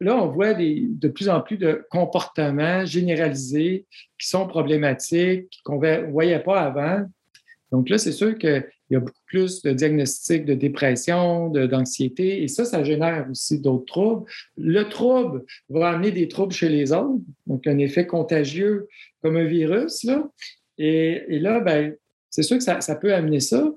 là, 0.00 0.16
on 0.16 0.28
voit 0.28 0.54
de 0.54 1.08
plus 1.08 1.28
en 1.28 1.40
plus 1.40 1.56
de 1.56 1.84
comportements 1.90 2.84
généralisés 2.84 3.86
qui 4.18 4.28
sont 4.28 4.46
problématiques, 4.46 5.60
qu'on 5.64 5.80
ne 5.80 6.10
voyait 6.10 6.42
pas 6.42 6.60
avant. 6.60 7.06
Donc 7.72 7.88
là, 7.88 7.98
c'est 7.98 8.12
sûr 8.12 8.38
qu'il 8.38 8.64
y 8.90 8.96
a 8.96 9.00
beaucoup 9.00 9.12
plus 9.26 9.62
de 9.62 9.72
diagnostics 9.72 10.44
de 10.44 10.54
dépression, 10.54 11.48
d'anxiété, 11.48 12.42
et 12.42 12.48
ça, 12.48 12.64
ça 12.64 12.84
génère 12.84 13.26
aussi 13.30 13.60
d'autres 13.60 13.86
troubles. 13.86 14.30
Le 14.56 14.84
trouble 14.84 15.44
va 15.68 15.90
amener 15.90 16.12
des 16.12 16.28
troubles 16.28 16.52
chez 16.52 16.68
les 16.68 16.92
autres, 16.92 17.20
donc 17.46 17.66
un 17.66 17.78
effet 17.78 18.06
contagieux 18.06 18.88
comme 19.22 19.36
un 19.36 19.44
virus, 19.44 20.04
là. 20.04 20.28
Et, 20.78 21.38
là, 21.38 21.60
ben, 21.60 21.94
c'est 22.30 22.42
sûr 22.42 22.58
que 22.58 22.64
ça, 22.64 22.94
peut 22.96 23.14
amener 23.14 23.40
ça. 23.40 23.72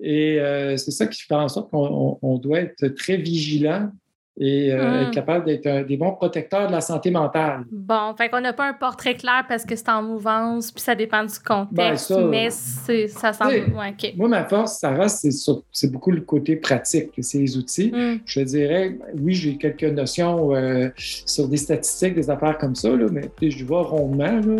Et 0.00 0.40
euh, 0.40 0.76
c'est 0.76 0.90
ça 0.90 1.06
qui 1.06 1.22
fait 1.22 1.34
en 1.34 1.48
sorte 1.48 1.70
qu'on 1.70 2.38
doit 2.38 2.60
être 2.60 2.88
très 2.88 3.16
vigilant 3.16 3.90
et 4.38 4.72
euh, 4.72 5.02
être 5.02 5.08
hmm. 5.08 5.10
capable 5.12 5.44
d'être 5.46 5.86
des 5.86 5.96
bons 5.96 6.12
protecteurs 6.12 6.66
de 6.66 6.72
la 6.72 6.82
santé 6.82 7.10
mentale. 7.10 7.64
Bon, 7.70 8.14
fait 8.16 8.28
qu'on 8.28 8.40
n'a 8.40 8.52
pas 8.52 8.68
un 8.68 8.74
portrait 8.74 9.14
clair 9.14 9.44
parce 9.48 9.64
que 9.64 9.74
c'est 9.74 9.88
en 9.88 10.02
mouvance, 10.02 10.70
puis 10.72 10.82
ça 10.82 10.94
dépend 10.94 11.24
du 11.24 11.38
contexte, 11.38 12.12
ben, 12.12 12.28
mais 12.28 12.50
ça 12.50 13.32
semble... 13.32 13.54
Ouais, 13.74 14.12
Moi, 14.16 14.28
ma 14.28 14.44
force, 14.44 14.78
Sarah, 14.78 15.08
c'est 15.08 15.90
beaucoup 15.90 16.10
le 16.10 16.20
côté 16.20 16.56
pratique, 16.56 17.12
c'est 17.20 17.38
les 17.38 17.56
outils. 17.56 17.90
Hmm. 17.94 18.18
Je 18.26 18.40
dirais, 18.40 18.98
oui, 19.18 19.32
j'ai 19.32 19.56
quelques 19.56 19.84
notions 19.84 20.54
euh, 20.54 20.90
sur 20.96 21.48
des 21.48 21.56
statistiques, 21.56 22.14
des 22.14 22.28
affaires 22.28 22.58
comme 22.58 22.74
ça, 22.74 22.90
là, 22.90 23.06
mais 23.10 23.50
je 23.50 23.64
vois 23.64 23.84
rondement. 23.84 24.40
Là. 24.40 24.56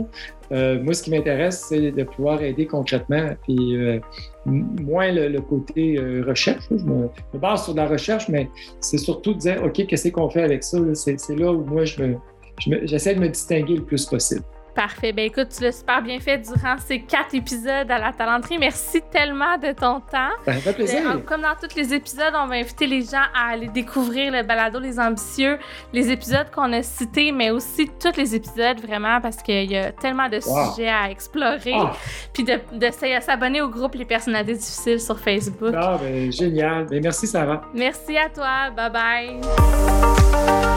Euh, 0.52 0.83
moi, 0.83 0.95
ce 0.95 1.02
qui 1.02 1.11
m'intéresse, 1.11 1.66
c'est 1.68 1.90
de 1.90 2.04
pouvoir 2.04 2.42
aider 2.42 2.66
concrètement, 2.66 3.30
puis 3.42 4.00
moins 4.47 5.12
le, 5.12 5.41
côté 5.41 5.99
euh, 5.99 6.25
recherche. 6.26 6.65
Je 6.71 6.85
me, 6.85 7.09
base 7.38 7.65
sur 7.65 7.75
la 7.75 7.87
recherche, 7.87 8.29
mais 8.29 8.49
c'est 8.81 8.99
surtout 8.99 9.35
de 9.35 9.38
dire, 9.38 9.62
OK, 9.65 9.87
qu'est-ce 9.87 10.09
qu'on 10.09 10.31
fait 10.31 10.43
avec 10.43 10.62
ça? 10.65 10.79
C'est 10.95 11.37
là 11.37 11.53
où 11.53 11.65
moi, 11.65 11.85
je 11.85 12.15
j'essaie 12.85 13.15
de 13.15 13.21
me 13.21 13.29
distinguer 13.29 13.76
le 13.76 13.83
plus 13.83 14.07
possible. 14.07 14.43
Parfait. 14.76 15.11
Ben 15.12 15.25
écoute, 15.25 15.49
tu 15.56 15.62
l'as 15.62 15.73
super 15.73 16.02
bien 16.02 16.21
fait 16.21 16.37
durant 16.37 16.76
ces 16.76 17.00
quatre 17.00 17.35
épisodes 17.35 17.90
à 17.90 17.99
la 17.99 18.12
talenterie. 18.12 18.59
Merci 18.59 19.00
tellement 19.11 19.56
de 19.56 19.73
ton 19.73 20.00
temps. 20.00 20.35
Ça 20.45 20.52
fait 20.52 20.75
plaisir. 20.75 21.00
Ben, 21.02 21.23
comme 21.23 21.40
dans 21.40 21.54
tous 21.59 21.75
les 21.75 21.95
épisodes, 21.95 22.35
on 22.35 22.47
va 22.47 22.56
inviter 22.56 22.87
les 22.87 23.00
gens 23.00 23.25
à 23.35 23.52
aller 23.52 23.68
découvrir 23.68 24.30
le 24.30 24.42
balado 24.42 24.78
Les 24.78 25.00
Ambitieux, 25.00 25.59
les 25.95 26.11
épisodes 26.11 26.50
qu'on 26.54 26.71
a 26.75 26.83
cités, 26.83 27.33
mais 27.33 27.50
aussi 27.50 27.88
tous 27.99 28.18
les 28.18 28.35
épisodes 28.35 28.78
vraiment 28.87 29.18
parce 29.23 29.38
qu'il 29.38 29.71
y 29.71 29.78
a 29.78 29.92
tellement 29.92 30.28
de 30.28 30.40
sujets 30.40 30.90
à 30.90 31.11
explorer. 31.11 31.73
Ah. 31.75 31.92
Puis 32.35 32.45
de, 32.45 32.61
de 32.73 32.90
s'abonner 33.23 33.62
au 33.62 33.71
groupe 33.71 33.95
Les 33.95 34.04
Personnalités 34.04 34.59
Difficiles 34.59 35.00
sur 35.00 35.18
Facebook. 35.18 35.75
Ah, 35.75 35.99
ben, 35.99 36.30
génial. 36.30 36.85
Ben, 36.85 37.02
merci, 37.02 37.26
Sarah. 37.26 37.62
Merci 37.73 38.18
à 38.18 38.28
toi. 38.28 38.71
Bye 38.76 38.90
bye. 38.92 40.75